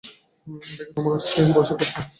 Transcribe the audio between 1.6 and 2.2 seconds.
এসব করতে?